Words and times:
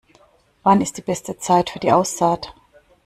Wann 0.63 0.81
ist 0.81 0.97
die 0.97 1.03
beste 1.03 1.37
Zeit 1.37 1.69
für 1.69 1.77
die 1.77 1.91
Aussaht? 1.91 2.55